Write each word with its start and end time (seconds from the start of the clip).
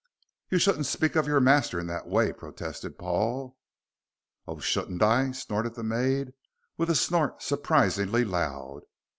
"You 0.49 0.57
shouldn't 0.57 0.87
speak 0.87 1.15
of 1.15 1.27
your 1.27 1.39
master 1.39 1.79
in 1.79 1.85
that 1.85 2.07
way," 2.07 2.33
protested 2.33 2.97
Paul. 2.97 3.55
"Oh, 4.47 4.57
shouldn't 4.59 5.03
I," 5.03 5.31
snorted 5.31 5.75
the 5.75 5.83
maid, 5.83 6.33
with 6.75 6.89
a 6.89 6.95
snort 6.95 7.43
surprisingly 7.43 8.25
loud. 8.25 8.81